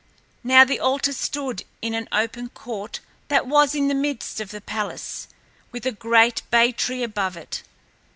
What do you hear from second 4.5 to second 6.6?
palace, with a great